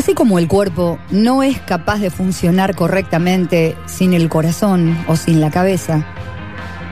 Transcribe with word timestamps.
Así 0.00 0.14
como 0.14 0.38
el 0.38 0.48
cuerpo 0.48 0.98
no 1.10 1.42
es 1.42 1.60
capaz 1.60 1.98
de 1.98 2.08
funcionar 2.08 2.74
correctamente 2.74 3.76
sin 3.84 4.14
el 4.14 4.30
corazón 4.30 4.96
o 5.08 5.14
sin 5.14 5.42
la 5.42 5.50
cabeza, 5.50 6.06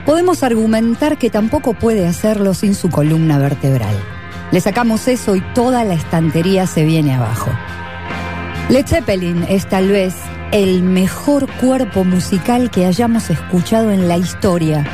podemos 0.05 0.43
argumentar 0.43 1.17
que 1.17 1.31
tampoco 1.31 1.73
puede 1.73 2.05
hacerlo 2.05 2.53
sin 2.53 2.75
su 2.75 2.91
columna 2.91 3.39
vertebral. 3.39 3.95
Le 4.51 4.61
sacamos 4.61 5.07
eso 5.07 5.35
y 5.35 5.41
toda 5.55 5.83
la 5.85 5.95
estantería 5.95 6.67
se 6.67 6.85
viene 6.85 7.15
abajo. 7.15 7.49
Led 8.69 8.85
Zeppelin 8.85 9.43
es 9.49 9.67
tal 9.67 9.89
vez 9.89 10.13
el 10.51 10.83
mejor 10.83 11.51
cuerpo 11.53 12.03
musical 12.03 12.69
que 12.69 12.85
hayamos 12.85 13.31
escuchado 13.31 13.89
en 13.89 14.07
la 14.07 14.17
historia, 14.17 14.85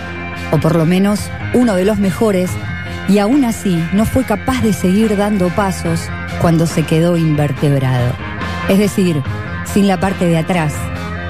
o 0.54 0.58
por 0.60 0.78
lo 0.78 0.86
menos 0.86 1.20
uno 1.54 1.76
de 1.76 1.84
los 1.84 2.00
mejores, 2.00 2.50
y 3.08 3.20
aún 3.20 3.46
así 3.46 3.82
no 3.94 4.06
fue 4.06 4.24
capaz 4.24 4.62
de 4.62 4.74
seguir 4.74 5.16
dando 5.16 5.50
pasos 5.50 6.02
cuando 6.42 6.66
se 6.66 6.84
quedó 6.84 7.18
invertebrado. 7.18 8.14
Es 8.70 8.80
decir, 8.80 9.22
sin 9.66 9.88
la 9.88 10.00
parte 10.00 10.26
de 10.26 10.38
atrás, 10.38 10.74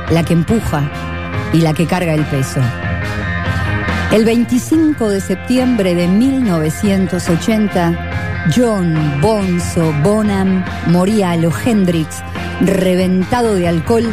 la 0.09 0.23
que 0.23 0.33
empuja 0.33 0.89
y 1.53 1.61
la 1.61 1.73
que 1.73 1.85
carga 1.85 2.13
el 2.13 2.23
peso. 2.25 2.61
El 4.11 4.23
25 4.23 5.09
de 5.09 5.19
septiembre 5.19 5.95
de 5.95 6.07
1980, 6.07 8.45
John 8.55 9.19
Bonzo 9.19 9.93
Bonham 10.03 10.63
moría 10.87 11.31
a 11.31 11.37
lo 11.37 11.51
Hendrix, 11.51 12.23
reventado 12.61 13.55
de 13.55 13.67
alcohol, 13.67 14.05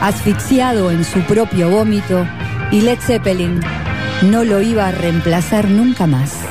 asfixiado 0.00 0.90
en 0.90 1.04
su 1.04 1.20
propio 1.20 1.70
vómito, 1.70 2.26
y 2.72 2.80
Led 2.80 2.98
Zeppelin 2.98 3.60
no 4.22 4.42
lo 4.42 4.60
iba 4.60 4.88
a 4.88 4.92
reemplazar 4.92 5.68
nunca 5.68 6.06
más. 6.06 6.43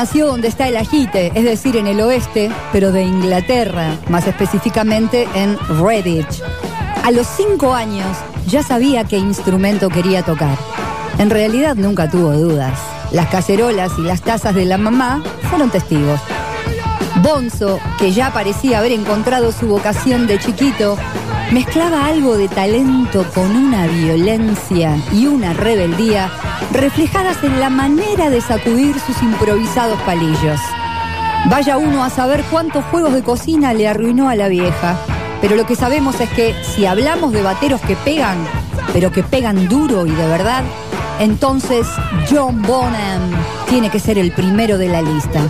Nació 0.00 0.28
donde 0.28 0.48
está 0.48 0.66
el 0.66 0.78
ajite, 0.78 1.30
es 1.34 1.44
decir, 1.44 1.76
en 1.76 1.86
el 1.86 2.00
oeste, 2.00 2.50
pero 2.72 2.90
de 2.90 3.02
Inglaterra, 3.02 3.98
más 4.08 4.26
específicamente 4.26 5.28
en 5.34 5.58
Redditch. 5.78 6.42
A 7.04 7.10
los 7.10 7.26
cinco 7.26 7.74
años 7.74 8.06
ya 8.46 8.62
sabía 8.62 9.04
qué 9.04 9.18
instrumento 9.18 9.90
quería 9.90 10.22
tocar. 10.22 10.56
En 11.18 11.28
realidad 11.28 11.76
nunca 11.76 12.08
tuvo 12.08 12.32
dudas. 12.32 12.80
Las 13.12 13.28
cacerolas 13.28 13.92
y 13.98 14.00
las 14.00 14.22
tazas 14.22 14.54
de 14.54 14.64
la 14.64 14.78
mamá 14.78 15.22
fueron 15.50 15.68
testigos. 15.68 16.18
Bonzo, 17.22 17.78
que 17.98 18.12
ya 18.12 18.32
parecía 18.32 18.78
haber 18.78 18.92
encontrado 18.92 19.52
su 19.52 19.66
vocación 19.66 20.26
de 20.26 20.38
chiquito, 20.38 20.96
mezclaba 21.52 22.06
algo 22.06 22.36
de 22.36 22.48
talento 22.48 23.26
con 23.34 23.54
una 23.54 23.86
violencia 23.86 24.96
y 25.12 25.26
una 25.26 25.52
rebeldía 25.52 26.30
reflejadas 26.72 27.42
en 27.42 27.60
la 27.60 27.68
manera 27.68 28.30
de 28.30 28.40
sacudir 28.40 28.98
sus 29.00 29.22
improvisados 29.22 30.00
palillos. 30.02 30.60
Vaya 31.50 31.76
uno 31.76 32.04
a 32.04 32.10
saber 32.10 32.42
cuántos 32.50 32.84
juegos 32.86 33.12
de 33.12 33.22
cocina 33.22 33.74
le 33.74 33.88
arruinó 33.88 34.28
a 34.28 34.34
la 34.34 34.48
vieja, 34.48 34.96
pero 35.42 35.56
lo 35.56 35.66
que 35.66 35.76
sabemos 35.76 36.20
es 36.20 36.30
que 36.30 36.54
si 36.62 36.86
hablamos 36.86 37.32
de 37.32 37.42
bateros 37.42 37.80
que 37.82 37.96
pegan, 37.96 38.38
pero 38.92 39.10
que 39.12 39.22
pegan 39.22 39.68
duro 39.68 40.06
y 40.06 40.10
de 40.10 40.26
verdad, 40.26 40.62
entonces 41.18 41.86
John 42.30 42.62
Bonham 42.62 43.20
tiene 43.68 43.90
que 43.90 44.00
ser 44.00 44.16
el 44.16 44.32
primero 44.32 44.78
de 44.78 44.88
la 44.88 45.02
lista. 45.02 45.42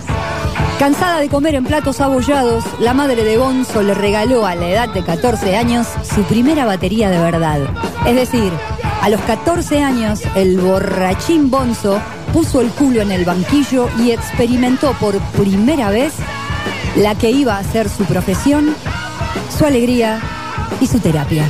Cansada 0.81 1.19
de 1.19 1.29
comer 1.29 1.53
en 1.53 1.63
platos 1.63 2.01
abollados, 2.01 2.63
la 2.79 2.95
madre 2.95 3.23
de 3.23 3.37
Bonzo 3.37 3.83
le 3.83 3.93
regaló 3.93 4.47
a 4.47 4.55
la 4.55 4.67
edad 4.67 4.89
de 4.89 5.03
14 5.03 5.55
años 5.55 5.85
su 6.03 6.23
primera 6.23 6.65
batería 6.65 7.11
de 7.11 7.19
verdad. 7.19 7.59
Es 8.07 8.15
decir, 8.15 8.51
a 8.99 9.07
los 9.09 9.21
14 9.21 9.83
años, 9.83 10.21
el 10.33 10.59
borrachín 10.59 11.51
Bonzo 11.51 12.01
puso 12.33 12.61
el 12.61 12.69
culo 12.69 13.01
en 13.01 13.11
el 13.11 13.25
banquillo 13.25 13.89
y 13.99 14.09
experimentó 14.09 14.93
por 14.93 15.19
primera 15.39 15.91
vez 15.91 16.13
la 16.95 17.13
que 17.13 17.29
iba 17.29 17.59
a 17.59 17.63
ser 17.63 17.87
su 17.87 18.03
profesión, 18.05 18.73
su 19.55 19.67
alegría 19.67 20.19
y 20.79 20.87
su 20.87 20.97
terapia. 20.97 21.47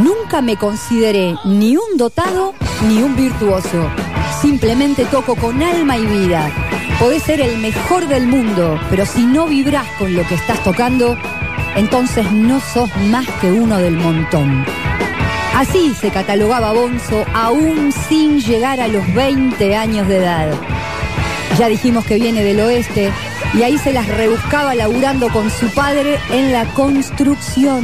Nunca 0.00 0.40
me 0.40 0.56
consideré 0.56 1.34
ni 1.44 1.76
un 1.76 1.96
dotado 1.96 2.54
ni 2.86 3.02
un 3.02 3.16
virtuoso. 3.16 3.90
Simplemente 4.40 5.04
toco 5.06 5.34
con 5.34 5.60
alma 5.60 5.98
y 5.98 6.06
vida. 6.06 6.69
Podés 7.00 7.22
ser 7.22 7.40
el 7.40 7.56
mejor 7.56 8.08
del 8.08 8.26
mundo, 8.26 8.78
pero 8.90 9.06
si 9.06 9.24
no 9.24 9.46
vibrás 9.46 9.86
con 9.98 10.14
lo 10.14 10.22
que 10.28 10.34
estás 10.34 10.62
tocando, 10.62 11.16
entonces 11.74 12.30
no 12.30 12.60
sos 12.60 12.94
más 13.10 13.26
que 13.40 13.50
uno 13.50 13.78
del 13.78 13.96
montón. 13.96 14.66
Así 15.56 15.94
se 15.98 16.10
catalogaba 16.10 16.72
Bonzo 16.72 17.24
aún 17.32 17.90
sin 17.90 18.38
llegar 18.40 18.80
a 18.80 18.88
los 18.88 19.14
20 19.14 19.74
años 19.76 20.08
de 20.08 20.18
edad. 20.18 20.52
Ya 21.58 21.68
dijimos 21.68 22.04
que 22.04 22.16
viene 22.16 22.44
del 22.44 22.60
oeste 22.60 23.10
y 23.54 23.62
ahí 23.62 23.78
se 23.78 23.94
las 23.94 24.06
rebuscaba 24.06 24.74
laburando 24.74 25.30
con 25.30 25.50
su 25.50 25.70
padre 25.70 26.18
en 26.30 26.52
la 26.52 26.66
construcción. 26.74 27.82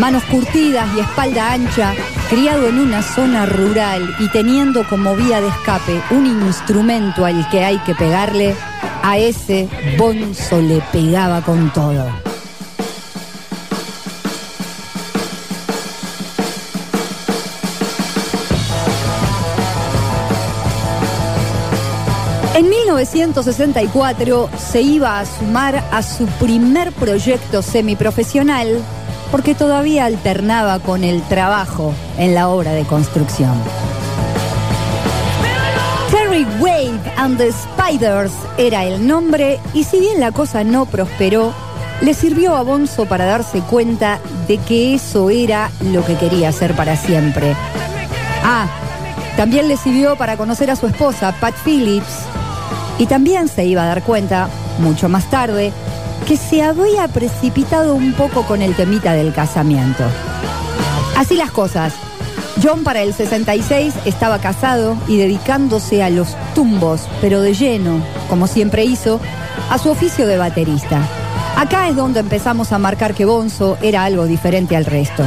Manos 0.00 0.24
curtidas 0.24 0.88
y 0.96 1.00
espalda 1.00 1.52
ancha, 1.52 1.94
criado 2.28 2.68
en 2.68 2.78
una 2.78 3.02
zona 3.02 3.46
rural 3.46 4.14
y 4.18 4.28
teniendo 4.28 4.86
como 4.88 5.14
vía 5.16 5.40
de 5.40 5.48
escape 5.48 6.00
un 6.10 6.26
instrumento 6.26 7.24
al 7.24 7.48
que 7.50 7.64
hay 7.64 7.78
que 7.78 7.94
pegarle, 7.94 8.54
a 9.02 9.18
ese 9.18 9.68
Bonzo 9.98 10.60
le 10.60 10.80
pegaba 10.92 11.42
con 11.42 11.72
todo. 11.72 12.06
En 22.54 22.68
1964 22.68 24.48
se 24.56 24.80
iba 24.80 25.18
a 25.18 25.26
sumar 25.26 25.84
a 25.90 26.02
su 26.02 26.26
primer 26.38 26.92
proyecto 26.92 27.62
semiprofesional 27.62 28.82
porque 29.34 29.56
todavía 29.56 30.04
alternaba 30.04 30.78
con 30.78 31.02
el 31.02 31.20
trabajo 31.22 31.92
en 32.18 32.36
la 32.36 32.46
obra 32.46 32.70
de 32.70 32.84
construcción. 32.84 33.52
Terry 36.08 36.46
Wave 36.60 37.00
and 37.16 37.36
the 37.36 37.50
Spiders 37.50 38.30
era 38.58 38.84
el 38.84 39.04
nombre 39.04 39.58
y 39.72 39.82
si 39.82 39.98
bien 39.98 40.20
la 40.20 40.30
cosa 40.30 40.62
no 40.62 40.86
prosperó, 40.86 41.52
le 42.00 42.14
sirvió 42.14 42.54
a 42.54 42.62
Bonzo 42.62 43.06
para 43.06 43.24
darse 43.24 43.58
cuenta 43.62 44.20
de 44.46 44.58
que 44.58 44.94
eso 44.94 45.30
era 45.30 45.68
lo 45.80 46.04
que 46.04 46.14
quería 46.14 46.50
hacer 46.50 46.76
para 46.76 46.96
siempre. 46.96 47.56
Ah, 48.44 48.68
también 49.36 49.66
le 49.66 49.76
sirvió 49.76 50.14
para 50.14 50.36
conocer 50.36 50.70
a 50.70 50.76
su 50.76 50.86
esposa, 50.86 51.34
Pat 51.40 51.56
Phillips, 51.64 52.20
y 52.98 53.06
también 53.06 53.48
se 53.48 53.64
iba 53.64 53.82
a 53.82 53.86
dar 53.86 54.04
cuenta, 54.04 54.48
mucho 54.78 55.08
más 55.08 55.28
tarde, 55.28 55.72
que 56.24 56.36
se 56.36 56.62
había 56.62 57.06
precipitado 57.08 57.94
un 57.94 58.14
poco 58.14 58.44
con 58.44 58.62
el 58.62 58.74
temita 58.74 59.12
del 59.12 59.32
casamiento. 59.32 60.04
Así 61.16 61.36
las 61.36 61.50
cosas. 61.50 61.92
John 62.62 62.82
para 62.82 63.02
el 63.02 63.12
66 63.12 63.94
estaba 64.04 64.38
casado 64.38 64.96
y 65.06 65.18
dedicándose 65.18 66.02
a 66.02 66.10
los 66.10 66.36
tumbos, 66.54 67.02
pero 67.20 67.40
de 67.42 67.52
lleno, 67.52 68.02
como 68.28 68.46
siempre 68.46 68.84
hizo, 68.84 69.20
a 69.70 69.78
su 69.78 69.90
oficio 69.90 70.26
de 70.26 70.38
baterista. 70.38 71.02
Acá 71.56 71.88
es 71.88 71.96
donde 71.96 72.20
empezamos 72.20 72.72
a 72.72 72.78
marcar 72.78 73.14
que 73.14 73.24
Bonzo 73.24 73.76
era 73.82 74.04
algo 74.04 74.26
diferente 74.26 74.76
al 74.76 74.86
resto. 74.86 75.24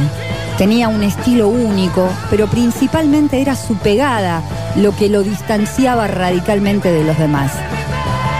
Tenía 0.56 0.88
un 0.88 1.04
estilo 1.04 1.48
único, 1.48 2.08
pero 2.30 2.48
principalmente 2.48 3.40
era 3.40 3.54
su 3.54 3.76
pegada 3.76 4.42
lo 4.76 4.94
que 4.96 5.08
lo 5.08 5.22
distanciaba 5.22 6.08
radicalmente 6.08 6.90
de 6.90 7.04
los 7.04 7.16
demás. 7.18 7.52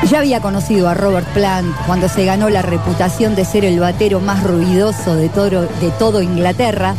Ya 0.05 0.19
había 0.21 0.41
conocido 0.41 0.89
a 0.89 0.95
Robert 0.95 1.27
Plant 1.35 1.75
cuando 1.87 2.09
se 2.09 2.25
ganó 2.25 2.49
la 2.49 2.63
reputación 2.63 3.35
de 3.35 3.45
ser 3.45 3.65
el 3.65 3.81
batero 3.81 4.21
más 4.21 4.43
ruidoso 4.43 5.15
de 5.15 5.29
todo, 5.29 5.63
de 5.63 5.91
todo 5.99 6.23
Inglaterra. 6.23 6.95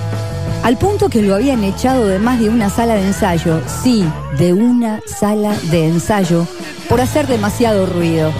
al 0.63 0.78
punto 0.78 1.10
que 1.10 1.22
lo 1.22 1.36
habían 1.36 1.63
echado 1.63 2.06
de 2.06 2.19
más 2.19 2.40
de 2.40 2.50
una 2.50 2.69
sala 2.69 2.96
de 2.96 3.07
ensayo, 3.07 3.62
sí, 3.81 4.06
de 4.38 4.54
una 4.54 5.00
sala 5.06 5.56
de 5.72 5.88
ensayo, 5.88 6.46
por 6.90 7.00
hacer 7.00 7.28
demasiado 7.28 7.86
ruido. 7.86 8.31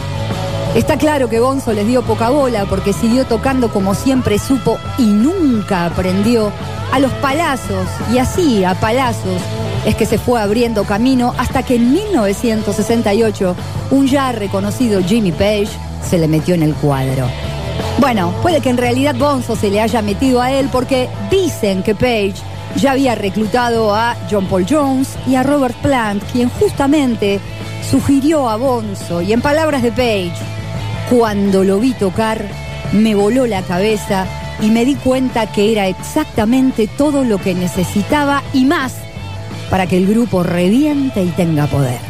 Está 0.76 0.98
claro 0.98 1.30
que 1.30 1.40
Bonzo 1.40 1.74
les 1.74 1.88
dio 1.88 2.04
poca 2.04 2.30
bola 2.30 2.66
porque 2.66 2.94
siguió 2.94 3.26
tocando 3.26 3.72
como 3.72 3.96
siempre 3.96 4.38
supo 4.38 4.78
y 4.98 5.06
nunca 5.06 5.86
aprendió 5.86 6.52
a 6.92 7.00
los 7.00 7.12
palazos 7.14 7.88
y 8.14 8.20
así 8.20 8.64
a 8.64 8.76
palazos 8.76 9.42
es 9.86 9.96
que 9.96 10.06
se 10.06 10.18
fue 10.20 10.42
abriendo 10.42 10.84
camino 10.84 11.34
hasta 11.38 11.64
que 11.64 11.76
en 11.76 11.92
1968 11.94 13.56
un 13.92 14.08
ya 14.08 14.32
reconocido 14.32 15.02
Jimmy 15.04 15.32
Page 15.32 15.70
se 16.08 16.18
le 16.18 16.28
metió 16.28 16.56
en 16.56 16.64
el 16.64 16.74
cuadro. 16.76 17.28
Bueno, 18.00 18.34
puede 18.42 18.62
que 18.62 18.70
en 18.70 18.78
realidad 18.78 19.16
Bonzo 19.16 19.56
se 19.56 19.70
le 19.70 19.82
haya 19.82 20.02
metido 20.02 20.42
a 20.42 20.52
él 20.52 20.70
porque 20.72 21.10
dicen 21.30 21.84
que 21.84 21.96
Page 21.96 22.36
ya 22.76 22.92
había 22.92 23.16
reclutado 23.16 23.94
a 23.94 24.16
John 24.30 24.46
Paul 24.46 24.66
Jones 24.70 25.18
y 25.28 25.36
a 25.36 25.44
Robert 25.44 25.76
Plant, 25.82 26.24
quien 26.32 26.50
justamente 26.50 27.40
sugirió 27.90 28.50
a 28.50 28.58
Bonzo, 28.58 29.22
y 29.22 29.34
en 29.34 29.42
palabras 29.42 29.82
de 29.82 29.92
Page, 29.92 30.34
cuando 31.10 31.64
lo 31.64 31.80
vi 31.80 31.94
tocar, 31.94 32.46
me 32.94 33.16
voló 33.16 33.48
la 33.48 33.64
cabeza 33.64 34.26
y 34.62 34.70
me 34.70 34.86
di 34.86 34.96
cuenta 34.96 35.52
que 35.52 35.72
era 35.72 35.88
exactamente 35.88 36.88
todo 36.88 37.24
lo 37.24 37.38
que 37.38 37.54
necesitaba 37.54 38.44
y 38.54 38.66
más 38.66 38.94
para 39.70 39.88
que 39.88 39.98
el 39.98 40.08
grupo 40.08 40.44
reviente 40.44 41.24
y 41.24 41.30
tenga 41.30 41.68
poder. 41.68 42.09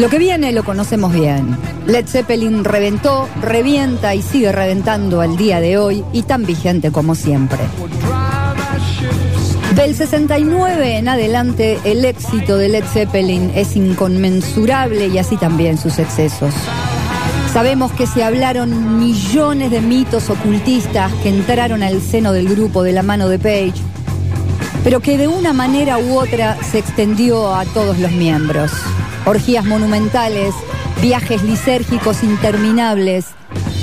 Lo 0.00 0.08
que 0.08 0.18
viene 0.18 0.50
lo 0.52 0.64
conocemos 0.64 1.12
bien. 1.12 1.58
Led 1.86 2.06
Zeppelin 2.06 2.64
reventó, 2.64 3.28
revienta 3.42 4.14
y 4.14 4.22
sigue 4.22 4.50
reventando 4.50 5.20
al 5.20 5.36
día 5.36 5.60
de 5.60 5.76
hoy 5.76 6.02
y 6.14 6.22
tan 6.22 6.46
vigente 6.46 6.90
como 6.90 7.14
siempre. 7.14 7.58
Del 9.74 9.94
69 9.94 10.96
en 10.96 11.08
adelante, 11.10 11.78
el 11.84 12.06
éxito 12.06 12.56
de 12.56 12.70
Led 12.70 12.84
Zeppelin 12.84 13.52
es 13.54 13.76
inconmensurable 13.76 15.08
y 15.08 15.18
así 15.18 15.36
también 15.36 15.76
sus 15.76 15.98
excesos. 15.98 16.54
Sabemos 17.52 17.92
que 17.92 18.06
se 18.06 18.24
hablaron 18.24 18.98
millones 18.98 19.70
de 19.70 19.82
mitos 19.82 20.30
ocultistas 20.30 21.12
que 21.22 21.28
entraron 21.28 21.82
al 21.82 22.00
seno 22.00 22.32
del 22.32 22.48
grupo 22.48 22.82
de 22.82 22.92
la 22.92 23.02
mano 23.02 23.28
de 23.28 23.38
Page, 23.38 23.82
pero 24.82 25.00
que 25.00 25.18
de 25.18 25.28
una 25.28 25.52
manera 25.52 25.98
u 25.98 26.18
otra 26.18 26.56
se 26.62 26.78
extendió 26.78 27.54
a 27.54 27.66
todos 27.66 27.98
los 27.98 28.12
miembros 28.12 28.72
orgías 29.26 29.64
monumentales, 29.64 30.54
viajes 31.00 31.42
lisérgicos 31.42 32.22
interminables, 32.22 33.26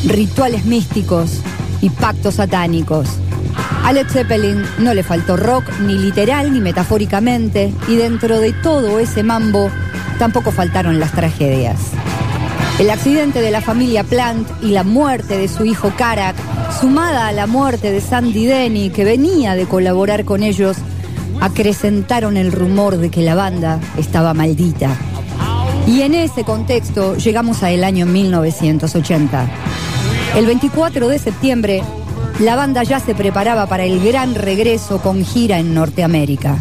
rituales 0.05 0.65
místicos 0.65 1.41
y 1.81 1.89
pactos 1.89 2.35
satánicos. 2.35 3.07
A 3.83 3.93
Led 3.93 4.07
Zeppelin 4.07 4.63
no 4.79 4.93
le 4.93 5.03
faltó 5.03 5.37
rock 5.37 5.63
ni 5.81 5.97
literal 5.97 6.51
ni 6.51 6.59
metafóricamente 6.59 7.73
y 7.87 7.95
dentro 7.95 8.39
de 8.39 8.53
todo 8.53 8.99
ese 8.99 9.23
mambo 9.23 9.69
tampoco 10.19 10.51
faltaron 10.51 10.99
las 10.99 11.11
tragedias. 11.13 11.79
El 12.79 12.89
accidente 12.91 13.41
de 13.41 13.49
la 13.49 13.61
familia 13.61 14.03
Plant 14.03 14.47
y 14.61 14.67
la 14.67 14.83
muerte 14.83 15.37
de 15.37 15.47
su 15.47 15.65
hijo 15.65 15.91
Karak, 15.97 16.35
sumada 16.79 17.27
a 17.27 17.31
la 17.31 17.47
muerte 17.47 17.91
de 17.91 18.01
Sandy 18.01 18.45
Denny, 18.45 18.91
que 18.91 19.03
venía 19.03 19.55
de 19.55 19.65
colaborar 19.65 20.25
con 20.25 20.43
ellos, 20.43 20.77
acrecentaron 21.41 22.37
el 22.37 22.51
rumor 22.51 22.97
de 22.97 23.09
que 23.09 23.21
la 23.21 23.33
banda 23.33 23.79
estaba 23.97 24.35
maldita. 24.35 24.95
Y 25.87 26.01
en 26.01 26.15
ese 26.15 26.43
contexto 26.43 27.15
llegamos 27.15 27.63
al 27.63 27.85
año 27.85 28.05
1980. 28.05 29.49
El 30.35 30.45
24 30.45 31.07
de 31.07 31.17
septiembre, 31.17 31.81
la 32.39 32.57
banda 32.57 32.83
ya 32.83 32.99
se 32.99 33.15
preparaba 33.15 33.67
para 33.67 33.85
el 33.85 34.03
gran 34.03 34.35
regreso 34.35 35.01
con 35.01 35.23
gira 35.23 35.59
en 35.59 35.73
Norteamérica. 35.73 36.57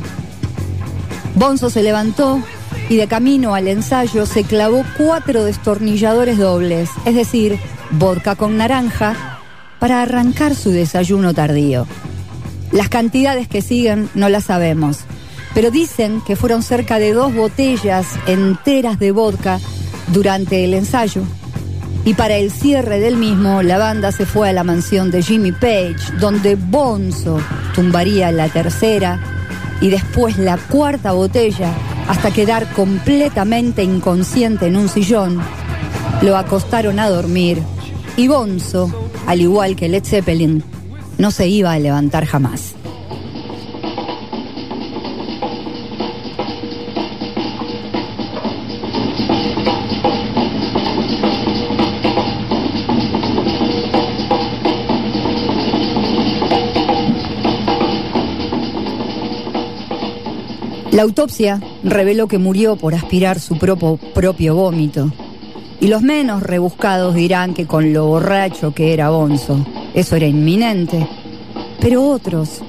Bonzo 1.34 1.70
se 1.70 1.82
levantó 1.82 2.40
y 2.88 2.96
de 2.96 3.08
camino 3.08 3.56
al 3.56 3.67
ensayo 3.67 4.26
se 4.26 4.44
clavó 4.44 4.84
cuatro 4.96 5.43
destornilladores 5.43 6.38
dobles, 6.38 6.88
es 7.05 7.17
decir, 7.17 7.58
vodka 7.90 8.37
con 8.37 8.56
naranja, 8.56 9.40
para 9.81 10.02
arrancar 10.02 10.55
su 10.55 10.70
desayuno 10.70 11.34
tardío. 11.34 11.88
Las 12.70 12.88
cantidades 12.88 13.49
que 13.49 13.61
siguen 13.61 14.08
no 14.14 14.28
las 14.28 14.44
sabemos 14.44 15.00
pero 15.56 15.70
dicen 15.70 16.20
que 16.20 16.37
fueron 16.37 16.62
cerca 16.62 16.99
de 16.99 17.14
dos 17.14 17.35
botellas 17.35 18.06
enteras 18.26 18.99
de 18.99 19.11
vodka 19.11 19.58
durante 20.08 20.67
el 20.67 20.75
ensayo. 20.75 21.23
Y 22.05 22.12
para 22.12 22.37
el 22.37 22.50
cierre 22.50 23.00
del 23.00 23.17
mismo, 23.17 23.62
la 23.62 23.79
banda 23.79 24.12
se 24.12 24.26
fue 24.26 24.50
a 24.50 24.53
la 24.53 24.64
mansión 24.64 25.11
de 25.11 25.23
Jimmy 25.23 25.53
Page, 25.53 25.97
donde 26.20 26.56
Bonzo 26.56 27.41
tumbaría 27.75 28.31
la 28.32 28.50
tercera 28.50 29.19
y 29.81 29.88
después 29.88 30.37
la 30.37 30.58
cuarta 30.58 31.12
botella 31.12 31.73
hasta 32.06 32.32
quedar 32.32 32.70
completamente 32.73 33.82
inconsciente 33.82 34.67
en 34.67 34.76
un 34.76 34.91
sillón. 34.91 35.41
Lo 36.20 36.37
acostaron 36.37 36.99
a 36.99 37.09
dormir 37.09 37.62
y 38.19 38.29
Bonzo, 38.29 39.09
al 39.26 39.41
igual 39.41 39.75
que 39.75 39.88
Led 39.88 40.05
Zeppelin, 40.05 40.62
no 41.17 41.31
se 41.31 41.49
iba 41.49 41.73
a 41.73 41.79
levantar 41.79 42.26
jamás. 42.26 42.75
La 60.96 61.02
autopsia 61.02 61.60
reveló 61.84 62.26
que 62.26 62.38
murió 62.38 62.76
por 62.76 62.94
aspirar 62.94 63.38
su 63.38 63.58
propio, 63.58 63.98
propio 64.14 64.54
vómito. 64.54 65.12
Y 65.78 65.88
los 65.88 66.00
menos 66.00 66.43
rebuscados 66.43 67.14
dirán 67.14 67.52
que 67.52 67.66
con 67.66 67.93
lo 67.93 68.06
borracho 68.06 68.72
que 68.72 68.94
era 68.94 69.10
Bonzo, 69.10 69.58
eso 69.93 70.16
era 70.16 70.26
inminente. 70.26 71.06
Pero 71.82 72.02
otros 72.02 72.62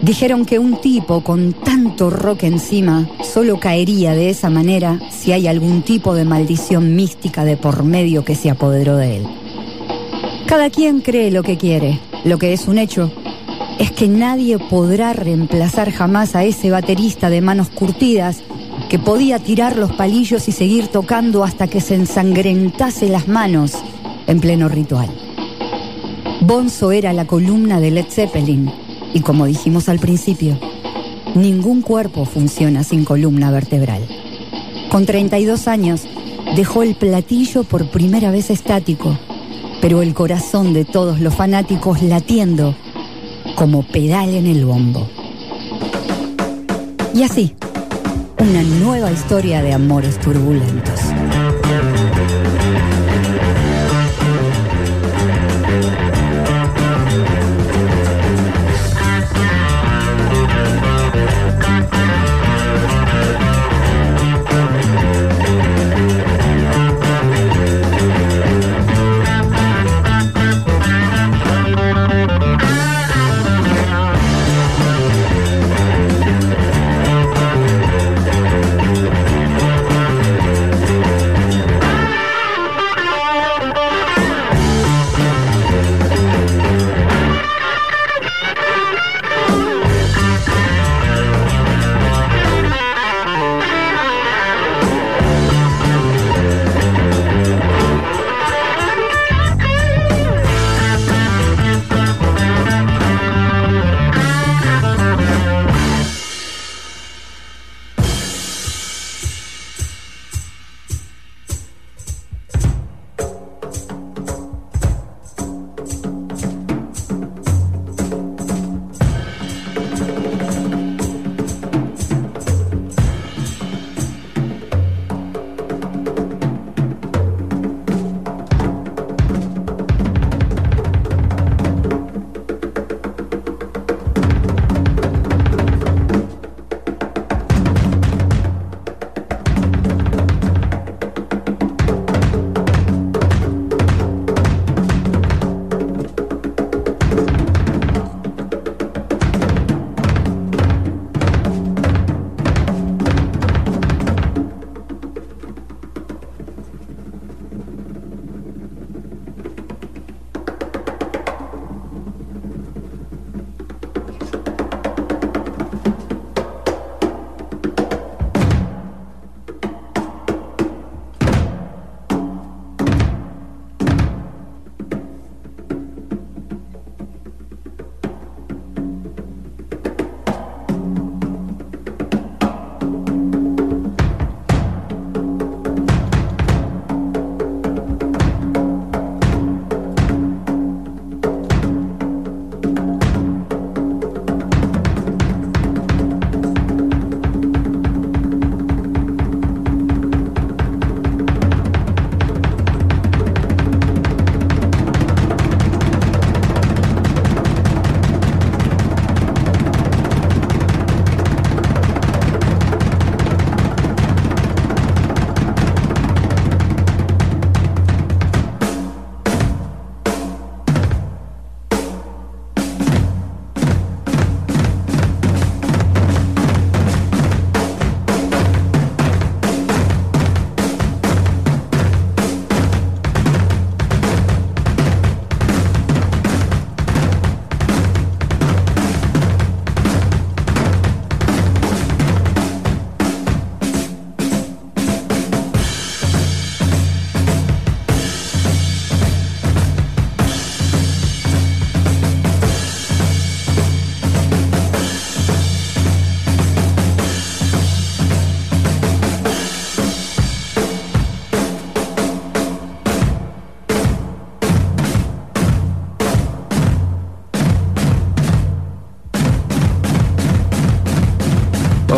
dijeron 0.00 0.46
que 0.46 0.58
un 0.58 0.80
tipo 0.80 1.20
con 1.22 1.52
tanto 1.52 2.08
rock 2.08 2.44
encima 2.44 3.06
solo 3.22 3.60
caería 3.60 4.14
de 4.14 4.30
esa 4.30 4.48
manera 4.48 4.98
si 5.10 5.32
hay 5.32 5.46
algún 5.46 5.82
tipo 5.82 6.14
de 6.14 6.24
maldición 6.24 6.96
mística 6.96 7.44
de 7.44 7.58
por 7.58 7.84
medio 7.84 8.24
que 8.24 8.36
se 8.36 8.48
apoderó 8.48 8.96
de 8.96 9.18
él. 9.18 9.26
Cada 10.46 10.70
quien 10.70 11.02
cree 11.02 11.30
lo 11.30 11.42
que 11.42 11.58
quiere, 11.58 12.00
lo 12.24 12.38
que 12.38 12.54
es 12.54 12.68
un 12.68 12.78
hecho 12.78 13.12
es 13.78 13.90
que 13.90 14.08
nadie 14.08 14.58
podrá 14.58 15.12
reemplazar 15.12 15.90
jamás 15.90 16.34
a 16.34 16.44
ese 16.44 16.70
baterista 16.70 17.30
de 17.30 17.40
manos 17.40 17.68
curtidas 17.68 18.42
que 18.88 18.98
podía 18.98 19.38
tirar 19.38 19.76
los 19.76 19.92
palillos 19.92 20.48
y 20.48 20.52
seguir 20.52 20.88
tocando 20.88 21.44
hasta 21.44 21.66
que 21.66 21.80
se 21.80 21.94
ensangrentase 21.94 23.08
las 23.08 23.28
manos 23.28 23.72
en 24.26 24.40
pleno 24.40 24.68
ritual. 24.68 25.08
Bonzo 26.40 26.92
era 26.92 27.12
la 27.12 27.26
columna 27.26 27.80
de 27.80 27.90
Led 27.90 28.06
Zeppelin 28.08 28.70
y 29.12 29.20
como 29.20 29.46
dijimos 29.46 29.88
al 29.88 29.98
principio, 29.98 30.58
ningún 31.34 31.82
cuerpo 31.82 32.24
funciona 32.24 32.84
sin 32.84 33.04
columna 33.04 33.50
vertebral. 33.50 34.02
Con 34.90 35.06
32 35.06 35.66
años 35.68 36.02
dejó 36.54 36.82
el 36.82 36.94
platillo 36.94 37.64
por 37.64 37.90
primera 37.90 38.30
vez 38.30 38.50
estático, 38.50 39.16
pero 39.80 40.02
el 40.02 40.14
corazón 40.14 40.72
de 40.72 40.84
todos 40.84 41.20
los 41.20 41.34
fanáticos 41.34 42.02
latiendo 42.02 42.74
como 43.54 43.82
pedal 43.82 44.34
en 44.34 44.46
el 44.46 44.64
bombo. 44.64 45.08
Y 47.14 47.22
así, 47.22 47.54
una 48.38 48.62
nueva 48.62 49.12
historia 49.12 49.62
de 49.62 49.72
amores 49.72 50.18
turbulentos. 50.18 51.00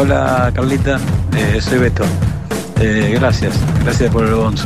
Hola 0.07 0.53
Carlita, 0.55 1.01
eh, 1.37 1.61
soy 1.61 1.81
Beto. 1.81 2.05
Eh, 2.79 3.11
gracias, 3.19 3.57
gracias 3.83 4.09
por 4.13 4.25
el 4.25 4.35
bonzo. 4.35 4.65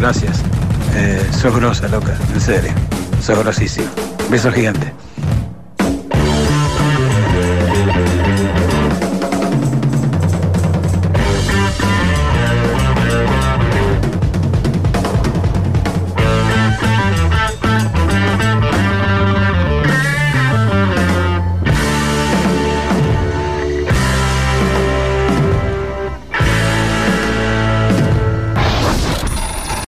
Gracias. 0.00 0.40
Eh, 0.94 1.28
sos 1.30 1.54
grosa, 1.54 1.88
loca, 1.88 2.16
en 2.32 2.40
serio. 2.40 2.72
Sos 3.20 3.38
grosísimo. 3.38 3.86
Beso 4.30 4.50
gigante. 4.50 4.94